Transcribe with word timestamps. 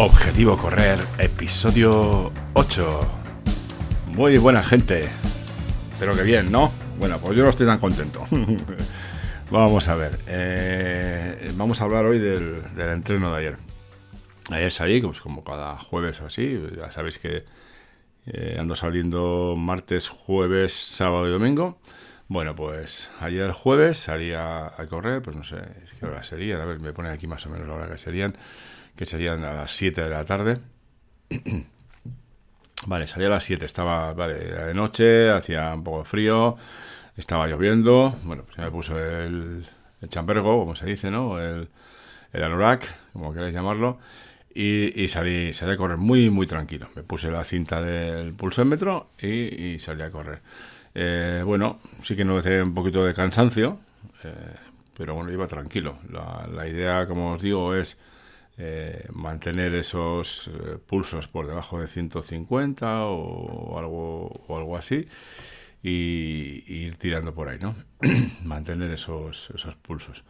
Objetivo 0.00 0.56
Correr, 0.56 1.00
episodio 1.18 2.30
8. 2.54 3.00
Muy 4.12 4.38
buena 4.38 4.62
gente. 4.62 5.08
Espero 5.90 6.14
que 6.14 6.22
bien, 6.22 6.52
¿no? 6.52 6.72
Bueno, 7.00 7.18
pues 7.18 7.36
yo 7.36 7.42
no 7.42 7.50
estoy 7.50 7.66
tan 7.66 7.80
contento. 7.80 8.24
vamos 9.50 9.88
a 9.88 9.96
ver. 9.96 10.16
eh, 10.28 11.50
vamos 11.56 11.80
a 11.80 11.84
hablar 11.84 12.06
hoy 12.06 12.20
del, 12.20 12.62
del 12.76 12.90
entreno 12.90 13.32
de 13.32 13.38
ayer. 13.38 13.56
Ayer 14.52 14.70
salí, 14.70 15.00
pues 15.00 15.20
como 15.20 15.42
cada 15.42 15.76
jueves 15.78 16.20
o 16.20 16.26
así. 16.26 16.60
Ya 16.76 16.92
sabéis 16.92 17.18
que 17.18 17.44
eh, 18.26 18.56
ando 18.56 18.76
saliendo 18.76 19.56
martes, 19.56 20.08
jueves, 20.10 20.74
sábado 20.74 21.26
y 21.26 21.32
domingo. 21.32 21.80
Bueno, 22.28 22.54
pues 22.54 23.10
ayer 23.20 23.52
jueves 23.52 23.98
salía 23.98 24.66
a 24.66 24.86
correr, 24.86 25.22
pues 25.22 25.34
no 25.34 25.44
sé 25.44 25.56
qué 25.98 26.04
hora 26.06 26.22
serían. 26.22 26.60
A 26.60 26.66
ver, 26.66 26.78
me 26.78 26.92
pone 26.92 27.08
aquí 27.08 27.26
más 27.26 27.46
o 27.46 27.50
menos 27.50 27.66
la 27.66 27.74
hora 27.74 27.88
que 27.88 27.98
serían, 27.98 28.36
que 28.96 29.06
serían 29.06 29.44
a 29.44 29.54
las 29.54 29.72
7 29.72 30.02
de 30.02 30.10
la 30.10 30.24
tarde. 30.24 30.58
Vale, 32.86 33.06
salía 33.06 33.26
a 33.26 33.30
las 33.30 33.44
7, 33.44 33.66
estaba, 33.66 34.14
vale, 34.14 34.48
era 34.48 34.66
de 34.66 34.72
noche, 34.72 35.30
hacía 35.30 35.74
un 35.74 35.82
poco 35.82 35.98
de 35.98 36.04
frío, 36.04 36.56
estaba 37.16 37.46
lloviendo, 37.48 38.16
bueno, 38.22 38.44
pues 38.44 38.56
me 38.56 38.70
puso 38.70 38.98
el, 38.98 39.66
el 40.00 40.08
chambergo, 40.08 40.60
como 40.60 40.76
se 40.76 40.86
dice, 40.86 41.10
¿no? 41.10 41.40
El, 41.40 41.68
el 42.32 42.42
anorak, 42.42 42.86
como 43.12 43.34
queráis 43.34 43.52
llamarlo, 43.52 43.98
y, 44.54 45.02
y 45.02 45.08
salí, 45.08 45.52
salí 45.52 45.72
a 45.72 45.76
correr 45.76 45.98
muy, 45.98 46.30
muy 46.30 46.46
tranquilo. 46.46 46.88
Me 46.94 47.02
puse 47.02 47.30
la 47.30 47.44
cinta 47.44 47.82
del 47.82 48.32
pulsómetro 48.34 49.10
y 49.20 49.78
salí 49.80 50.02
a 50.02 50.10
correr. 50.10 50.40
Eh, 51.00 51.44
bueno, 51.46 51.78
sí 52.00 52.16
que 52.16 52.24
noté 52.24 52.60
un 52.60 52.74
poquito 52.74 53.04
de 53.04 53.14
cansancio, 53.14 53.78
eh, 54.24 54.56
pero 54.96 55.14
bueno, 55.14 55.30
iba 55.30 55.46
tranquilo. 55.46 56.00
La, 56.10 56.66
idea, 56.66 57.06
como 57.06 57.34
os 57.34 57.40
digo, 57.40 57.76
es 57.76 57.96
eh, 58.56 59.06
mantener 59.12 59.76
esos 59.76 60.50
pulsos 60.88 61.28
por 61.28 61.46
debajo 61.46 61.80
de 61.80 61.86
150 61.86 63.04
o 63.04 63.78
algo, 63.78 64.42
o 64.48 64.56
algo 64.56 64.76
así 64.76 65.06
y, 65.84 66.64
ir 66.66 66.96
tirando 66.96 67.32
por 67.32 67.48
ahí, 67.48 67.60
¿no? 67.60 67.76
mantener 68.42 68.90
esos, 68.90 69.50
esos 69.54 69.76
pulsos. 69.76 70.24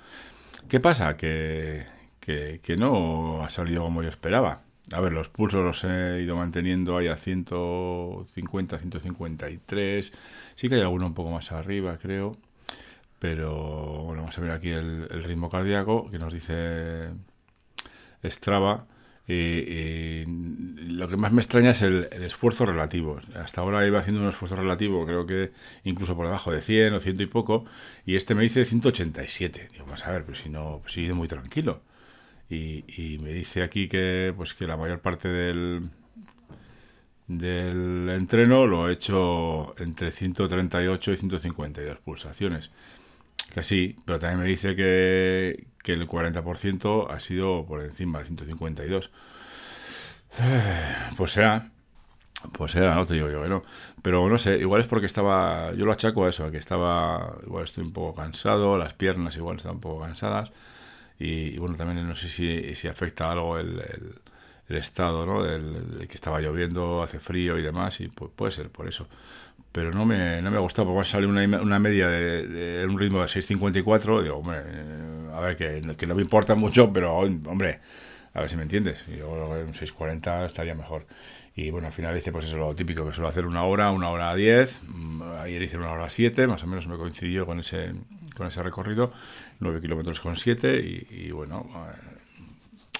¿Qué 0.69 0.81
pasa? 0.81 1.17
Que, 1.17 1.87
que 2.21 2.77
no 2.77 3.43
ha 3.43 3.49
salido 3.49 3.85
como 3.85 4.03
yo 4.03 4.11
esperaba. 4.11 4.68
A 4.93 5.01
ver, 5.01 5.13
los 5.13 5.29
pulsos 5.29 5.63
los 5.65 5.85
he 5.85 6.23
ido 6.23 6.37
manteniendo 6.37 6.97
ahí 6.97 7.09
a 7.09 7.17
150, 7.17 8.79
153. 8.79 10.13
Sí 10.55 10.69
que 10.69 10.75
hay 10.77 10.81
alguno 10.81 11.07
un 11.07 11.15
poco 11.15 11.31
más 11.31 11.53
arriba, 11.53 11.99
creo. 11.99 12.39
Pero 13.19 14.05
bueno, 14.05 14.23
vamos 14.23 14.39
a 14.39 14.41
ver 14.41 14.51
aquí 14.53 14.71
el, 14.71 15.09
ritmo 15.09 15.51
cardíaco 15.51 16.11
que 16.11 16.19
nos 16.19 16.33
dice 16.33 17.11
Strava. 18.25 18.87
Y, 19.27 20.25
lo 20.27 21.07
que 21.09 21.19
más 21.19 21.33
me 21.33 21.43
extraña 21.43 21.73
es 21.73 21.83
el, 21.83 22.09
esfuerzo 22.13 22.65
relativo. 22.65 23.21
Hasta 23.35 23.61
ahora 23.61 23.87
iba 23.87 23.99
haciendo 23.99 24.23
un 24.23 24.29
esfuerzo 24.29 24.57
relativo, 24.57 25.05
creo 25.05 25.27
que 25.27 25.53
incluso 25.85 26.17
por 26.17 26.27
debajo 26.27 26.51
de 26.51 26.63
100 26.63 26.95
o 26.95 27.01
100 27.01 27.21
y 27.21 27.27
poco, 27.27 27.67
y 28.07 28.17
este 28.17 28.35
me 28.35 28.43
dice 28.43 28.65
187. 28.65 29.69
Digo, 29.73 29.85
vamos 29.85 30.07
a 30.07 30.13
ver, 30.13 30.25
pues 30.25 30.39
si 30.39 30.49
no, 30.49 30.79
pues 30.83 30.97
he 30.97 31.03
ido 31.03 31.15
muy 31.15 31.29
tranquilo. 31.29 31.83
Y, 32.51 32.85
y, 32.89 33.19
me 33.19 33.31
dice 33.33 33.63
aquí 33.63 33.89
que 33.89 34.33
pues 34.37 34.55
que 34.55 34.67
la 34.67 34.77
mayor 34.77 35.01
parte 35.01 35.29
del 35.29 35.91
del 37.27 38.09
entreno 38.09 38.67
lo 38.67 38.89
he 38.89 38.95
hecho 38.95 39.75
entre 39.79 40.11
138 40.11 41.13
y 41.13 41.17
152 41.17 41.99
pulsaciones. 41.99 42.71
Sí, 43.63 43.97
pero 44.05 44.19
también 44.19 44.41
me 44.41 44.49
dice 44.49 44.77
que, 44.77 45.67
que 45.83 45.93
el 45.93 46.07
40% 46.07 47.11
ha 47.11 47.21
sido 47.21 47.65
por 47.67 47.83
encima 47.83 48.21
de 48.21 48.27
152. 48.27 49.11
Pues 51.17 51.33
será, 51.33 51.67
pues 52.53 52.73
será, 52.73 52.95
no 52.95 53.07
te 53.07 53.15
digo 53.15 53.29
yo 53.29 53.43
que 53.43 53.49
no. 53.49 53.63
Pero 54.03 54.29
no 54.29 54.39
sé, 54.39 54.59
igual 54.59 54.81
es 54.81 54.87
porque 54.87 55.07
estaba, 55.07 55.73
yo 55.73 55.85
lo 55.85 55.93
achaco 55.93 56.25
a 56.25 56.29
eso, 56.29 56.45
a 56.45 56.51
que 56.53 56.59
estaba, 56.59 57.37
igual 57.45 57.65
estoy 57.65 57.85
un 57.85 57.93
poco 57.93 58.15
cansado, 58.15 58.79
las 58.79 58.95
piernas 58.95 59.37
igual 59.37 59.57
están 59.57 59.77
un 59.77 59.81
poco 59.81 60.03
cansadas. 60.03 60.53
Y, 61.19 61.59
bueno, 61.59 61.77
también 61.77 62.07
no 62.07 62.15
sé 62.15 62.29
si, 62.29 62.75
si 62.75 62.89
afecta 62.89 63.31
algo 63.31 63.59
el, 63.59 63.81
el, 63.81 64.15
el 64.69 64.77
estado, 64.77 65.27
¿no? 65.27 65.43
Del, 65.43 66.07
que 66.07 66.15
estaba 66.15 66.41
lloviendo, 66.41 67.03
hace 67.03 67.19
frío 67.19 67.59
y 67.59 67.63
demás, 67.63 68.01
y 68.01 68.09
pues 68.09 68.31
puede 68.35 68.53
ser 68.53 68.71
por 68.71 68.87
eso. 68.87 69.09
Pero 69.73 69.93
no 69.93 70.05
me, 70.05 70.41
no 70.43 70.51
me 70.51 70.57
ha 70.57 70.61
gustado, 70.61 70.93
porque 70.93 71.09
sale 71.09 71.27
una, 71.27 71.45
una 71.61 71.79
media 71.79 72.09
de, 72.09 72.47
de, 72.47 72.87
un 72.87 72.99
ritmo 72.99 73.21
de 73.21 73.27
6.54, 73.27 74.23
digo, 74.23 74.37
hombre, 74.37 74.59
eh, 74.65 75.31
a 75.35 75.41
ver, 75.41 75.57
que, 75.57 75.97
que, 75.97 76.07
no 76.07 76.15
me 76.15 76.23
importa 76.23 76.55
mucho, 76.55 76.93
pero 76.93 77.17
hombre, 77.19 77.81
a 78.39 78.41
ver 78.43 78.51
si 78.51 78.57
me 78.57 78.63
entiendes. 78.63 79.05
Yo 79.07 79.31
creo 79.31 79.49
que 79.49 79.65
un 79.65 79.75
6.40 79.75 80.47
estaría 80.47 80.75
mejor. 80.75 81.07
Y 81.57 81.71
bueno, 81.71 81.89
al 81.89 81.93
final 81.93 82.17
hice 82.17 82.31
pues 82.31 82.47
eso 82.47 82.57
lo 82.57 82.75
típico, 82.75 83.05
que 83.05 83.13
suelo 83.13 83.29
hacer 83.29 83.45
una 83.45 83.65
hora, 83.65 83.91
una 83.91 84.11
hora 84.11 84.31
a 84.31 84.37
10, 84.37 84.83
ayer 85.41 85.61
hice 85.61 85.77
una 85.77 85.91
hora 85.91 86.09
7, 86.09 86.47
más 86.47 86.63
o 86.63 86.69
menos 86.69 86.87
me 86.87 86.97
coincidió 86.97 87.47
con 87.47 87.59
ese, 87.59 87.95
con 88.37 88.47
ese 88.47 88.63
recorrido, 88.63 89.13
9 89.59 89.81
kilómetros 89.81 90.21
con 90.21 90.37
7 90.37 90.79
y, 90.79 91.33
bueno, 91.33 91.69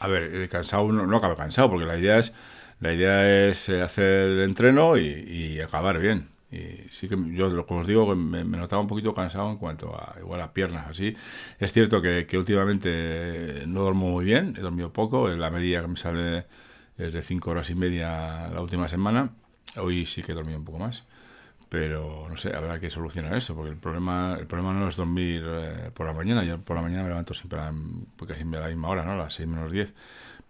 a 0.01 0.09
ver, 0.09 0.49
cansado, 0.49 0.91
no, 0.91 1.07
no 1.07 1.17
acabo 1.19 1.37
cansado, 1.37 1.71
porque 1.71 1.87
la 1.87 1.97
idea 1.97 2.19
es, 2.19 2.33
la 2.81 2.93
idea 2.93 3.49
es 3.49 3.69
eh, 3.69 3.81
hacer 3.81 4.05
el 4.05 4.41
entreno 4.41 4.97
y 4.97 5.61
acabar 5.61 6.01
bien. 6.01 6.27
Y 6.51 6.89
sí 6.91 7.09
que 7.09 7.17
yo, 7.35 7.49
lo 7.49 7.67
que 7.67 7.75
os 7.75 7.87
digo, 7.87 8.15
me, 8.15 8.45
me, 8.45 8.57
notaba 8.57 8.81
un 8.81 8.89
poquito 8.89 9.13
cansado 9.13 9.51
en 9.51 9.59
cuanto 9.59 9.95
a 9.95 10.17
igual 10.19 10.41
a 10.41 10.53
piernas, 10.53 10.87
así. 10.89 11.15
Es 11.59 11.73
cierto 11.73 12.01
que, 12.01 12.27
que 12.27 12.39
últimamente 12.39 13.65
no 13.67 13.83
duermo 13.83 14.11
muy 14.11 14.25
bien, 14.25 14.55
he 14.57 14.61
dormido 14.61 14.93
poco, 14.93 15.29
la 15.29 15.51
medida 15.51 15.83
que 15.83 15.89
me 15.89 15.97
sale 15.97 16.47
es 16.97 17.13
de 17.13 17.23
5 17.23 17.51
horas 17.51 17.71
y 17.71 17.75
media 17.75 18.49
la 18.49 18.63
última 18.63 18.89
semana. 18.89 19.31
Hoy 19.77 20.07
sí 20.07 20.23
que 20.23 20.33
he 20.33 20.35
dormido 20.35 20.59
un 20.59 20.65
poco 20.65 20.79
más 20.79 21.05
pero 21.69 22.27
no 22.29 22.37
sé, 22.37 22.55
habrá 22.55 22.81
que 22.81 22.91
solucionar 22.91 23.35
eso, 23.35 23.55
porque 23.55 23.71
el 23.71 23.77
problema, 23.77 24.37
el 24.39 24.47
problema 24.47 24.73
no 24.73 24.89
es 24.89 24.97
dormir 24.97 25.45
eh, 25.47 25.91
por 25.93 26.07
la 26.07 26.13
mañana, 26.13 26.45
yo 26.45 26.59
por 26.59 26.77
la 26.77 26.83
mañana 26.83 27.03
me 27.03 27.11
levanto 27.11 27.35
siempre 27.35 27.61
a, 27.61 27.73
casi 28.27 28.43
a 28.43 28.61
la 28.61 28.69
misma 28.69 28.89
hora, 28.89 29.05
¿no? 29.05 29.13
A 29.13 29.17
las 29.17 29.35
6 29.35 29.49
menos 29.49 29.71
10, 29.71 29.93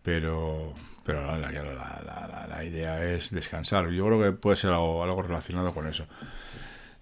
pero, 0.02 0.74
pero 1.04 1.24
la, 1.38 1.50
la, 1.50 2.46
la, 2.48 2.64
idea 2.64 3.04
es 3.04 3.30
descansar, 3.30 3.90
yo 3.90 4.06
creo 4.06 4.22
que 4.22 4.32
puede 4.32 4.56
ser 4.56 4.70
algo, 4.70 5.02
algo 5.02 5.22
relacionado 5.22 5.72
con 5.72 5.86
eso. 5.86 6.06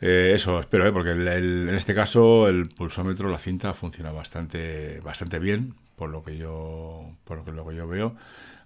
Eh, 0.00 0.32
eso 0.34 0.60
espero, 0.60 0.86
¿eh? 0.86 0.92
porque 0.92 1.12
el, 1.12 1.26
en 1.26 1.74
este 1.74 1.94
caso 1.94 2.48
el 2.48 2.68
pulsómetro, 2.68 3.30
la 3.30 3.38
cinta 3.38 3.72
funciona 3.72 4.12
bastante, 4.12 5.00
bastante 5.00 5.38
bien, 5.38 5.74
por 5.96 6.10
lo 6.10 6.22
que 6.22 6.36
yo, 6.36 7.10
por 7.24 7.38
lo 7.38 7.44
que, 7.44 7.52
lo 7.52 7.66
que 7.66 7.74
yo 7.76 7.88
veo 7.88 8.14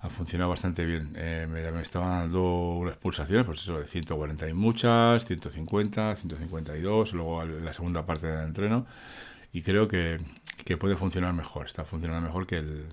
ha 0.00 0.08
funcionado 0.08 0.50
bastante 0.50 0.84
bien. 0.86 1.12
Eh, 1.16 1.46
me, 1.48 1.70
me, 1.70 1.82
estaban 1.82 2.08
dando 2.08 2.42
unas 2.42 2.96
pulsaciones, 2.96 3.46
pues 3.46 3.60
eso, 3.60 3.78
de 3.78 3.86
140 3.86 4.48
y 4.48 4.54
muchas, 4.54 5.24
150, 5.26 6.16
152, 6.16 7.12
luego 7.12 7.44
la 7.44 7.72
segunda 7.74 8.06
parte 8.06 8.26
del 8.26 8.46
entreno, 8.46 8.86
y 9.52 9.62
creo 9.62 9.88
que, 9.88 10.20
que 10.64 10.76
puede 10.76 10.96
funcionar 10.96 11.34
mejor, 11.34 11.66
está 11.66 11.84
funcionando 11.84 12.26
mejor 12.26 12.46
que 12.46 12.58
el, 12.58 12.86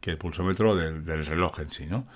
que 0.00 0.10
el 0.10 0.18
pulsómetro 0.18 0.76
del, 0.76 1.04
reloj 1.04 1.60
en 1.60 1.70
sí, 1.70 1.86
¿no? 1.86 2.06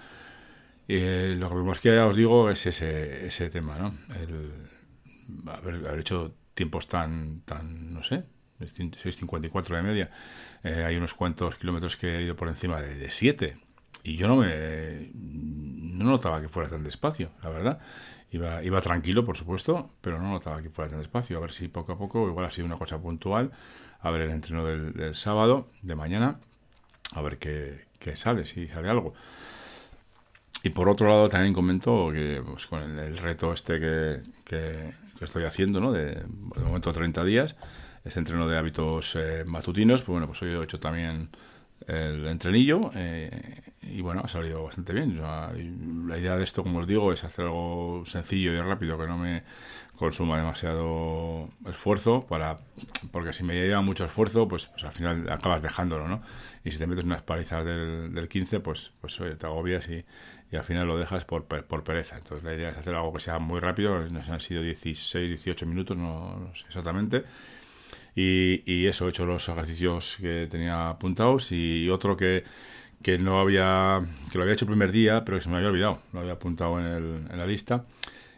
Eh, 0.88 1.34
lo 1.38 1.48
que 1.48 1.54
más 1.56 1.80
que 1.80 1.94
ya 1.94 2.06
os 2.06 2.16
digo 2.16 2.50
es 2.50 2.66
ese, 2.66 3.26
ese 3.26 3.50
tema, 3.50 3.78
¿no? 3.78 3.94
El, 4.20 5.48
haber, 5.48 5.86
haber 5.86 6.00
hecho 6.00 6.34
tiempos 6.54 6.88
tan, 6.88 7.40
tan, 7.42 7.92
no 7.92 8.02
sé, 8.02 8.24
6.54 8.60 9.76
de 9.76 9.82
media. 9.82 10.10
Eh, 10.62 10.84
hay 10.86 10.96
unos 10.96 11.14
cuantos 11.14 11.56
kilómetros 11.56 11.96
que 11.96 12.16
he 12.16 12.22
ido 12.22 12.36
por 12.36 12.48
encima 12.48 12.80
de 12.80 13.10
7 13.10 13.58
y 14.02 14.16
yo 14.16 14.28
no 14.28 14.36
me 14.36 15.10
no 15.14 16.04
notaba 16.04 16.40
que 16.40 16.48
fuera 16.48 16.68
tan 16.68 16.84
despacio, 16.84 17.30
la 17.42 17.50
verdad. 17.50 17.78
Iba, 18.30 18.64
iba 18.64 18.80
tranquilo, 18.80 19.24
por 19.24 19.36
supuesto, 19.36 19.90
pero 20.00 20.18
no 20.18 20.28
notaba 20.30 20.60
que 20.60 20.68
fuera 20.68 20.90
tan 20.90 20.98
despacio. 20.98 21.36
A 21.36 21.40
ver 21.40 21.52
si 21.52 21.68
poco 21.68 21.92
a 21.92 21.98
poco, 21.98 22.26
igual 22.28 22.46
ha 22.46 22.50
sido 22.50 22.66
una 22.66 22.76
cosa 22.76 23.00
puntual, 23.00 23.52
a 24.00 24.10
ver 24.10 24.22
el 24.22 24.30
entreno 24.30 24.64
del 24.64 25.14
sábado, 25.14 25.70
de 25.82 25.94
mañana, 25.94 26.40
a 27.14 27.22
ver 27.22 27.38
qué, 27.38 27.84
qué, 27.98 28.16
sale, 28.16 28.46
si 28.46 28.68
sale 28.68 28.88
algo. 28.88 29.14
Y 30.62 30.70
por 30.70 30.88
otro 30.88 31.08
lado, 31.08 31.28
también 31.28 31.52
comento 31.52 32.10
que 32.12 32.42
pues, 32.44 32.66
con 32.66 32.98
el, 32.98 33.18
reto 33.18 33.52
este 33.52 33.78
que, 33.80 34.22
que, 34.44 34.92
estoy 35.20 35.44
haciendo, 35.44 35.80
¿no? 35.80 35.92
de, 35.92 36.14
de 36.14 36.64
momento 36.64 36.92
30 36.92 37.24
días, 37.24 37.56
este 38.04 38.18
entreno 38.18 38.46
de 38.46 38.58
hábitos 38.58 39.16
eh, 39.16 39.44
matutinos, 39.46 40.02
pues 40.02 40.12
bueno, 40.12 40.26
pues 40.26 40.42
hoy 40.42 40.50
he 40.50 40.62
hecho 40.62 40.78
también 40.78 41.30
el 41.86 42.26
entrenillo 42.26 42.90
eh, 42.94 43.60
y 43.82 44.00
bueno, 44.00 44.22
ha 44.24 44.28
salido 44.28 44.64
bastante 44.64 44.92
bien. 44.92 45.20
La 45.20 46.18
idea 46.18 46.36
de 46.36 46.44
esto, 46.44 46.62
como 46.62 46.80
os 46.80 46.86
digo, 46.86 47.12
es 47.12 47.24
hacer 47.24 47.46
algo 47.46 48.04
sencillo 48.06 48.52
y 48.52 48.60
rápido 48.60 48.98
que 48.98 49.06
no 49.06 49.18
me 49.18 49.42
consuma 49.96 50.38
demasiado 50.38 51.48
esfuerzo 51.66 52.26
para 52.26 52.58
porque 53.12 53.32
si 53.32 53.44
me 53.44 53.54
lleva 53.54 53.80
mucho 53.80 54.04
esfuerzo 54.04 54.48
pues, 54.48 54.66
pues 54.66 54.84
al 54.84 54.92
final 54.92 55.30
acabas 55.30 55.62
dejándolo 55.62 56.08
¿no? 56.08 56.22
y 56.64 56.72
si 56.72 56.78
te 56.78 56.86
metes 56.86 57.04
unas 57.04 57.22
palizas 57.22 57.64
del, 57.64 58.12
del 58.12 58.28
15 58.28 58.60
pues, 58.60 58.92
pues 59.00 59.20
te 59.38 59.46
agobias 59.46 59.88
y, 59.88 60.04
y, 60.50 60.56
al 60.56 60.64
final 60.64 60.88
lo 60.88 60.98
dejas 60.98 61.24
por, 61.24 61.44
por 61.44 61.84
pereza 61.84 62.16
entonces 62.16 62.42
la 62.42 62.54
idea 62.54 62.70
es 62.70 62.76
hacer 62.76 62.94
algo 62.94 63.12
que 63.12 63.20
sea 63.20 63.38
muy 63.38 63.60
rápido 63.60 64.00
nos 64.10 64.28
han 64.28 64.40
sido 64.40 64.62
16, 64.62 65.28
18 65.28 65.66
minutos 65.66 65.96
no, 65.96 66.40
no 66.40 66.54
sé 66.54 66.64
exactamente 66.66 67.24
y, 68.14 68.86
eso, 68.86 69.06
he 69.06 69.10
hecho 69.10 69.26
los 69.26 69.48
ejercicios 69.48 70.18
que 70.20 70.46
tenía 70.50 70.90
apuntados 70.90 71.50
y 71.52 71.88
otro 71.90 72.16
que, 72.16 72.44
que 73.02 73.18
no 73.18 73.40
había, 73.40 74.00
que 74.30 74.38
lo 74.38 74.44
había 74.44 74.54
hecho 74.54 74.64
el 74.64 74.70
primer 74.70 74.92
día, 74.92 75.24
pero 75.24 75.38
que 75.38 75.44
se 75.44 75.50
me 75.50 75.56
había 75.56 75.68
olvidado, 75.68 76.00
lo 76.12 76.20
había 76.20 76.32
apuntado 76.34 76.78
en, 76.78 76.86
el, 76.86 77.38
la 77.38 77.46
lista. 77.46 77.84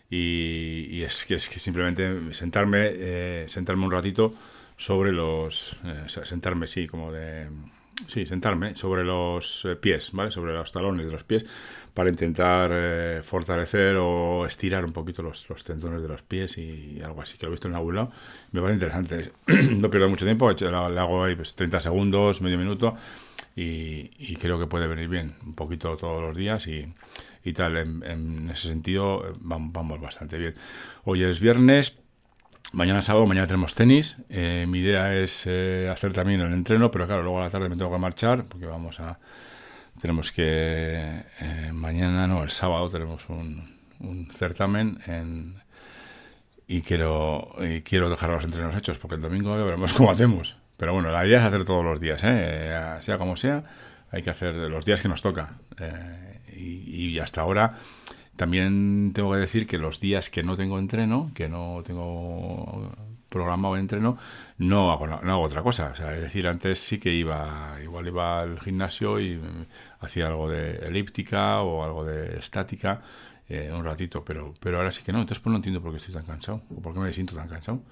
Y, 0.09 1.03
es, 1.03 1.25
que, 1.25 1.35
es 1.35 1.49
que 1.49 1.59
simplemente 1.59 2.33
sentarme, 2.33 2.91
eh, 2.93 3.45
sentarme 3.49 3.85
un 3.85 3.91
ratito 3.91 4.33
sobre 4.77 5.13
los, 5.13 5.77
eh, 5.85 6.05
sentarme, 6.25 6.67
sí, 6.69 6.87
como 6.87 7.13
de, 7.13 7.49
sí, 8.07 8.27
sentarme 8.27 8.75
sobre 8.75 9.05
los 9.05 9.65
eh, 9.65 9.77
pies, 9.77 10.11
¿vale? 10.13 10.31
Sobre 10.31 10.53
los 10.53 10.73
talones 10.73 11.07
de 11.07 11.13
los 11.13 11.25
pies 11.25 11.47
para 11.95 12.11
intentar 12.11 13.23
fortalecer 13.23 13.97
o 13.97 14.45
estirar 14.45 14.85
un 14.85 14.93
poquito 14.93 15.23
los, 15.23 15.47
tendones 15.65 16.03
de 16.03 16.09
los 16.09 16.21
pies 16.21 16.59
y 16.59 17.01
algo 17.03 17.23
así, 17.23 17.39
que 17.39 17.47
lo 17.47 17.51
he 17.51 17.55
visto 17.55 17.69
en 17.69 17.75
algún 17.75 17.95
lado. 17.95 18.13
Me 18.53 18.61
parece 18.61 18.75
interesante. 18.75 19.33
no 19.79 19.91
pierdo 19.91 20.11
mucho 20.11 20.27
tiempo, 20.27 20.51
le 20.53 21.01
hago 21.01 21.25
ahí 21.25 21.35
pues, 21.35 21.55
30 21.55 21.81
segundos, 21.81 22.43
medio 22.43 22.59
minuto 22.59 22.97
y, 23.57 24.37
creo 24.37 24.59
que 24.59 24.67
puede 24.67 24.87
venir 24.87 25.09
bien 25.09 25.35
un 25.45 25.55
poquito 25.55 25.97
todos 25.97 26.23
los 26.23 26.37
días 26.37 26.67
y, 26.67 26.93
y 27.43 27.53
tal. 27.55 27.77
En, 27.79 28.51
ese 28.51 28.69
sentido 28.69 29.35
vamos, 29.41 30.01
bastante 30.01 30.37
bien. 30.37 30.55
Hoy 31.05 31.23
es 31.23 31.41
viernes. 31.41 31.99
Mañana 32.73 33.01
sábado, 33.01 33.27
mañana 33.27 33.47
tenemos 33.47 33.75
tenis. 33.75 34.17
Eh, 34.29 34.67
mi 34.69 34.81
idea 34.81 35.15
es 35.15 35.45
eh, 35.47 35.89
hacer 35.91 36.13
también 36.13 36.41
el 36.41 36.53
entreno, 36.53 36.91
pero 36.91 37.07
claro, 37.07 37.23
luego 37.23 37.41
a 37.41 37.45
la 37.45 37.51
tarde 37.51 37.69
me 37.69 37.77
tengo 37.77 37.93
que 37.93 37.99
marchar 37.99 38.45
porque 38.45 38.67
vamos 38.67 38.99
a. 39.01 39.19
Tenemos 40.01 40.33
que. 40.33 41.23
Eh, 41.41 41.71
mañana, 41.73 42.27
no, 42.27 42.43
el 42.43 42.51
sábado 42.51 42.91
tenemos 42.91 43.29
un, 43.29 43.79
un 44.01 44.29
certamen 44.33 44.99
en, 45.07 45.63
y 46.67 46.83
quiero, 46.83 47.55
quiero 47.85 48.11
dejar 48.11 48.31
los 48.31 48.45
entrenos 48.45 48.77
hechos 48.77 48.99
porque 48.99 49.15
el 49.15 49.23
domingo 49.23 49.57
veremos 49.57 49.93
cómo 49.97 50.11
hacemos. 50.11 50.57
Pero 50.77 50.93
bueno, 50.93 51.11
la 51.11 51.25
idea 51.27 51.39
es 51.39 51.47
hacer 51.47 51.65
todos 51.65 51.85
los 51.85 52.01
días, 52.01 52.21
sea 52.21 53.19
como 53.19 53.37
sea, 53.37 53.65
hay 54.11 54.23
que 54.23 54.29
hacer 54.29 54.55
los 54.55 54.85
días 54.85 55.01
que 55.01 55.09
nos 55.09 55.23
toca. 55.23 55.59
Y, 56.55 57.19
hasta 57.19 57.41
ahora 57.41 57.75
también 58.37 59.13
tengo 59.15 59.33
que 59.33 59.39
decir 59.39 59.67
que 59.67 59.79
los 59.79 60.01
días 60.01 60.31
que 60.31 60.43
no 60.43 60.57
tengo 60.57 60.79
entreno, 60.79 61.31
que 61.35 61.49
no 61.49 61.83
tengo 61.85 62.93
programado 63.29 63.77
entreno, 63.77 64.19
no 64.59 64.93
hago, 64.93 65.07
no 65.07 65.17
hago 65.17 65.43
otra 65.43 65.63
cosa. 65.63 65.93
Es 65.93 66.21
decir, 66.21 66.47
antes 66.47 66.79
sí 66.79 66.99
que 66.99 67.13
iba, 67.13 67.77
igual 67.83 68.07
iba 68.07 68.41
al 68.41 68.61
gimnasio 68.61 69.21
y 69.21 69.41
hacía 70.01 70.29
algo 70.29 70.49
de 70.49 70.77
elíptica 70.87 71.61
o 71.63 71.85
algo 71.85 72.05
de 72.05 72.39
estática 72.39 73.03
eh, 73.49 73.71
un 73.73 73.85
ratito, 73.85 74.25
pero, 74.25 74.55
pero 74.61 74.79
ahora 74.79 74.91
sí 74.91 75.03
que 75.05 75.13
no. 75.13 75.21
Entonces 75.21 75.43
pues 75.43 75.51
no 75.51 75.57
entiendo 75.57 75.81
por 75.81 75.93
qué 75.93 75.99
estoy 75.99 76.15
tan 76.15 76.25
cansado 76.25 76.63
o 76.75 76.81
por 76.81 76.93
qué 76.95 77.01
me 77.01 77.13
siento 77.13 77.35
tan 77.35 77.49
cansado. 77.49 77.83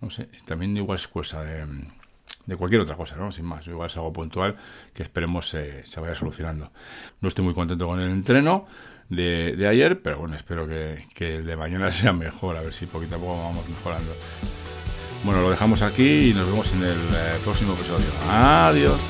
No 0.00 0.10
sé, 0.10 0.28
también 0.46 0.76
igual 0.76 0.96
es 0.96 1.06
cosa 1.06 1.44
de 1.44 1.66
de 2.46 2.56
cualquier 2.56 2.80
otra 2.80 2.96
cosa, 2.96 3.16
¿no? 3.16 3.32
Sin 3.32 3.44
más, 3.44 3.66
igual 3.66 3.88
es 3.88 3.96
algo 3.96 4.12
puntual 4.12 4.56
que 4.94 5.02
esperemos 5.02 5.48
se 5.48 6.00
vaya 6.00 6.14
solucionando. 6.14 6.72
No 7.20 7.28
estoy 7.28 7.44
muy 7.44 7.54
contento 7.54 7.86
con 7.86 8.00
el 8.00 8.10
entreno 8.10 8.66
de, 9.16 9.66
ayer, 9.68 10.00
pero 10.02 10.18
bueno, 10.18 10.34
espero 10.34 10.66
que, 10.66 11.04
que, 11.14 11.36
el 11.36 11.46
de 11.46 11.56
mañana 11.56 11.90
sea 11.92 12.12
mejor, 12.12 12.56
a 12.56 12.62
ver 12.62 12.74
si 12.74 12.86
poquito 12.86 13.16
a 13.16 13.18
poco 13.18 13.38
vamos 13.38 13.68
mejorando. 13.68 14.14
Bueno, 15.24 15.42
lo 15.42 15.50
dejamos 15.50 15.82
aquí 15.82 16.30
y 16.30 16.34
nos 16.34 16.46
vemos 16.46 16.72
en 16.72 16.82
el 16.82 16.98
eh, 16.98 17.38
próximo 17.44 17.74
episodio. 17.74 18.06
Adiós. 18.28 19.00